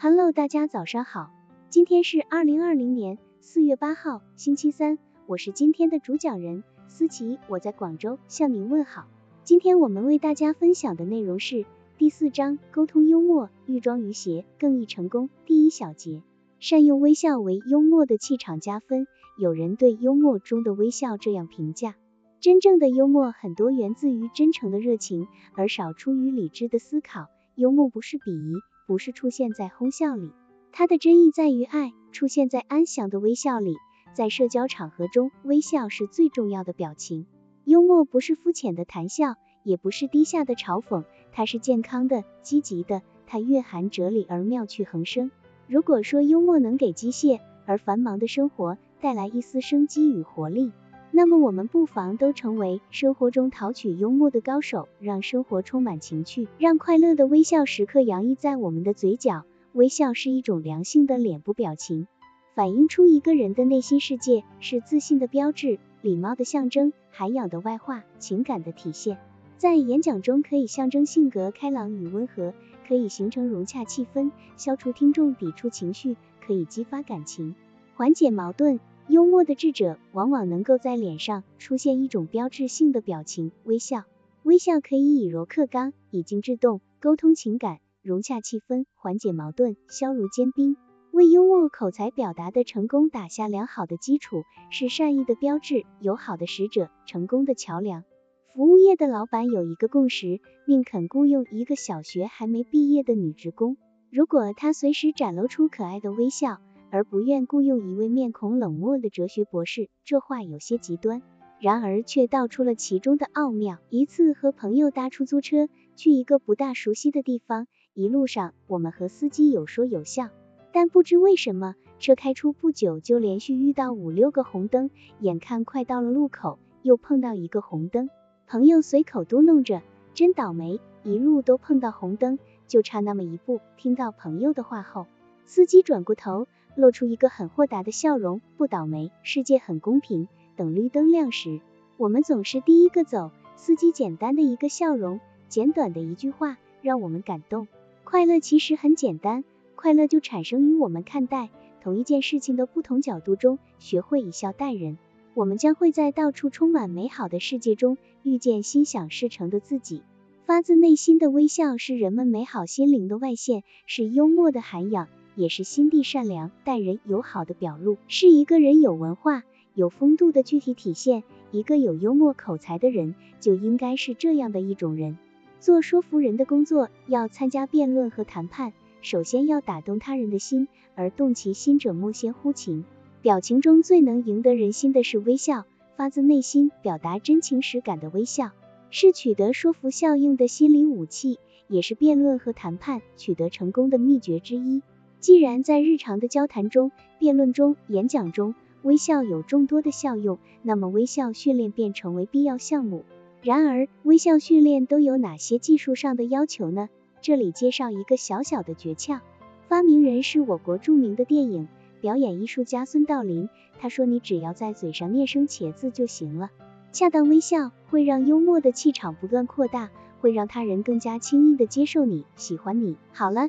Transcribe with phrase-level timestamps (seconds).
[0.00, 1.32] Hello，大家早上好，
[1.70, 4.96] 今天是二零二零年四月八号，星期三，
[5.26, 9.08] 我是今天的主讲人思琪，我在广州向您问好。
[9.42, 11.66] 今天我们为大家分享的内容是
[11.96, 15.30] 第四章沟通幽默，欲装于谐更易成功。
[15.46, 16.22] 第一小节，
[16.60, 19.08] 善用微笑为幽默的气场加分。
[19.36, 21.96] 有人对幽默中的微笑这样评价：
[22.38, 27.26] 真正的幽默很多源自于真诚的热情，而少出于理智的思考。
[27.56, 28.60] 幽默不是鄙夷。
[28.88, 30.32] 不是出现在哄笑里，
[30.72, 33.76] 它的真意在于爱，出现在安详的微笑里。
[34.14, 37.26] 在社交场合中，微笑是最重要的表情。
[37.64, 45.30] 幽默不是肤浅的谈笑，也不是低下的嘲讽，它是健康的、积极的，它蕴含哲理而妙趣横生。
[45.66, 50.72] 如果说幽默能给机械而繁忙的生活带来一丝生机与活力，
[51.18, 59.42] 那么我们不妨都成为生活中淘取幽默的高手，让生活充满情趣，让快乐的微笑时刻洋溢在我们的嘴角。
[59.72, 62.06] 微笑是一种良性的脸部表情，
[62.54, 69.18] 反映出一个人的内心世界，是自信的标志，礼貌的象征，涵养的外化，情感的体现。
[69.56, 72.54] 在演讲中可以象征性格开朗与温和，
[72.86, 76.16] 可以形成融洽气氛，消除听众抵触情绪，
[76.46, 77.56] 可以激发感情，
[77.96, 78.78] 缓解矛盾。
[79.08, 84.04] 幽默的智者往往能够在脸上出现一种标志性的表情——微笑。
[84.42, 90.76] 微笑可以以柔克刚，以静制动，沟通情感，融洽气氛，缓解矛盾，消如坚冰，
[91.10, 98.04] 为幽默口才表达的成功打下良好的基础，是善意的标志，友好的使者，成功的桥梁。
[98.52, 103.78] 服务业的老板有一个共识：宁肯雇佣一个小学还没毕业的女职工，
[104.10, 106.58] 如果她随时展露出可爱的微笑。
[106.90, 111.22] 而不愿雇佣一位面孔冷漠的哲学博士，这话有些极端，
[111.60, 113.78] 然而却道出了其中的奥妙。
[113.90, 120.28] 一次和朋友搭出租车去一个不大熟悉的地方，一路上我们和司机有说有笑，
[120.72, 128.08] 但不知为什么，车开出不久就连续遇到五六个红灯，眼看快到了路口，又碰到一个红灯，
[128.46, 129.82] 朋友随口嘟囔着
[130.14, 135.06] ：“真倒霉，一路都碰到红灯，就差那么一步。”听到朋友的话后，
[135.44, 136.46] 司机转过头。
[136.78, 140.28] 露出一个很豁达的笑容，不倒霉，世界很公平。
[140.54, 141.60] 等绿灯亮时，
[141.96, 143.32] 我们总是第一个走。
[143.56, 145.18] 司机简单的一个笑容，
[145.48, 147.66] 简短的一句话，让我们感动。
[148.04, 149.42] 快乐其实很简单，
[149.74, 151.48] 快乐就产生于我们看待
[151.82, 154.98] 同一件事情的不同角度中，学会以笑待人。
[155.34, 160.02] 我们将会在到处充满美好的世界中，遇见心想事成的自己。
[160.46, 165.08] 发自内心的微笑是人们美好心灵的外现，是幽默的涵养。
[165.38, 171.22] 也是心地善良、待人友好的表露，是一个人有文化、有风度的具体体现。
[171.52, 175.16] 一个有幽默口才的人，就应该是这样的一种人。
[175.60, 180.66] 做说服人的工作，要参加辩论和谈判，首先要打动他人的心，
[180.96, 182.84] 而动其心者莫先乎情。
[183.22, 185.66] 表情中最能赢得人心的是微笑，
[185.96, 188.50] 发自内心表达真情实感的微笑，
[188.90, 191.38] 是取得说服效应的心理武器，
[191.68, 194.82] 也是辩论和谈判取得成功的秘诀之一。
[195.20, 203.04] 既然在日常的交谈中、辩论中、演讲中，微笑有众多的效用，那么微笑训练便成为必要项目。
[203.42, 206.88] 然而，微笑训练都有哪些技术上的要求呢？
[207.20, 209.20] 这里介绍一个小小的诀窍。
[209.66, 211.68] 发明人是我国著名的电影
[212.00, 213.48] 表演艺术家孙道临，
[213.80, 216.50] 他说：“你只要在嘴上念声茄子就行了。”
[216.90, 219.90] 恰当微笑会让幽默的气场不断扩大，
[220.20, 222.96] 会让他人更加轻易的接受你、喜欢你。
[223.12, 223.48] 好了。